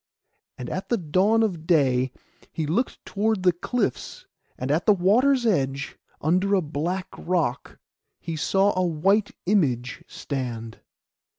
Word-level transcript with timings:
And 0.57 0.67
at 0.67 0.89
the 0.89 0.97
dawn 0.97 1.43
of 1.43 1.67
day 1.67 2.11
he 2.51 2.65
looked 2.65 3.05
toward 3.05 3.43
the 3.43 3.51
cliffs; 3.53 4.25
and 4.57 4.71
at 4.71 4.87
the 4.87 4.93
water's 4.93 5.45
edge, 5.45 5.95
under 6.19 6.55
a 6.55 6.61
black 6.63 7.07
rock, 7.15 7.77
he 8.19 8.35
saw 8.35 8.73
a 8.75 8.83
white 8.83 9.35
image 9.45 10.03
stand. 10.07 10.79